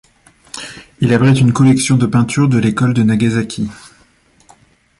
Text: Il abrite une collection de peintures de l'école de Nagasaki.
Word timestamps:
Il 0.99 1.13
abrite 1.13 1.39
une 1.39 1.53
collection 1.53 1.95
de 1.95 2.07
peintures 2.07 2.49
de 2.49 2.57
l'école 2.57 2.95
de 2.95 3.03
Nagasaki. 3.03 3.69